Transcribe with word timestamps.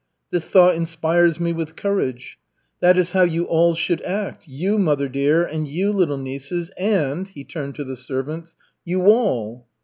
This 0.31 0.45
thought 0.45 0.73
inspires 0.73 1.39
me 1.39 1.53
with 1.53 1.75
courage. 1.75 2.39
That 2.79 2.97
is 2.97 3.11
how 3.11 3.21
you 3.21 3.43
all 3.43 3.75
should 3.75 4.01
act, 4.01 4.47
you, 4.47 4.79
mother 4.79 5.07
dear, 5.07 5.43
and 5.45 5.67
you, 5.67 5.93
little 5.93 6.17
nieces, 6.17 6.71
and" 6.75 7.27
he 7.27 7.43
turned 7.43 7.75
to 7.75 7.83
the 7.83 7.95
servants 7.95 8.55
"you 8.83 9.03
all." 9.05 9.67